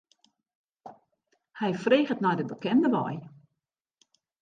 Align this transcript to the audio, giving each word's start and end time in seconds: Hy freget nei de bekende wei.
Hy 1.59 1.71
freget 1.83 2.19
nei 2.21 2.35
de 2.37 2.45
bekende 2.51 2.89
wei. 2.95 3.15